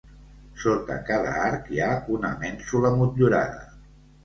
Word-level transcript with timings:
Sota 0.61 0.95
cada 1.09 1.35
arc 1.43 1.69
hi 1.75 1.83
ha 1.85 1.91
una 2.17 2.33
mènsula 2.41 2.95
motllurada. 2.99 3.65